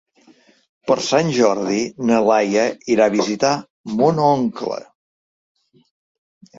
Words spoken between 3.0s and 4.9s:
a visitar mon oncle.